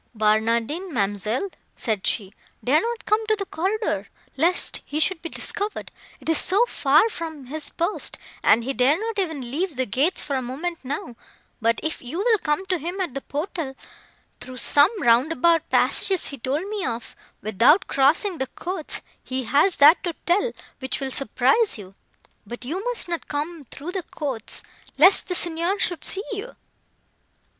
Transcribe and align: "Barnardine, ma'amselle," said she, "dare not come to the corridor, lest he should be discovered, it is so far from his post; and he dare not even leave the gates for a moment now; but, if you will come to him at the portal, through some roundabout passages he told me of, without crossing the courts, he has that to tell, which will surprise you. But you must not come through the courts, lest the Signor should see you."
"Barnardine, 0.15 0.91
ma'amselle," 0.91 1.49
said 1.77 2.07
she, 2.07 2.33
"dare 2.63 2.81
not 2.81 3.05
come 3.05 3.23
to 3.27 3.35
the 3.35 3.45
corridor, 3.45 4.07
lest 4.35 4.81
he 4.83 4.99
should 4.99 5.21
be 5.21 5.29
discovered, 5.29 5.91
it 6.19 6.27
is 6.27 6.39
so 6.39 6.65
far 6.65 7.07
from 7.07 7.45
his 7.45 7.69
post; 7.69 8.17
and 8.41 8.63
he 8.63 8.73
dare 8.73 8.99
not 8.99 9.19
even 9.19 9.41
leave 9.51 9.75
the 9.75 9.85
gates 9.85 10.23
for 10.23 10.35
a 10.35 10.41
moment 10.41 10.79
now; 10.83 11.15
but, 11.61 11.79
if 11.83 12.01
you 12.01 12.17
will 12.17 12.37
come 12.39 12.65
to 12.65 12.79
him 12.79 12.99
at 12.99 13.13
the 13.13 13.21
portal, 13.21 13.75
through 14.39 14.57
some 14.57 14.89
roundabout 15.03 15.69
passages 15.69 16.29
he 16.29 16.37
told 16.39 16.67
me 16.67 16.83
of, 16.83 17.15
without 17.43 17.85
crossing 17.85 18.39
the 18.39 18.47
courts, 18.47 19.01
he 19.23 19.43
has 19.43 19.75
that 19.75 20.03
to 20.03 20.13
tell, 20.25 20.51
which 20.79 20.99
will 20.99 21.11
surprise 21.11 21.77
you. 21.77 21.93
But 22.47 22.65
you 22.65 22.83
must 22.85 23.07
not 23.07 23.27
come 23.27 23.65
through 23.69 23.91
the 23.91 24.01
courts, 24.01 24.63
lest 24.97 25.27
the 25.27 25.35
Signor 25.35 25.77
should 25.77 26.03
see 26.03 26.23
you." 26.31 26.55